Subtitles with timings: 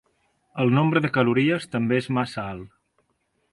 [0.63, 2.75] El nombre de calories també és massa alt.